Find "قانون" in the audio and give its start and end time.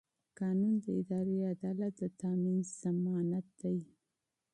0.39-0.73